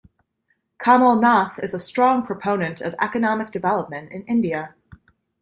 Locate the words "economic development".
2.99-4.09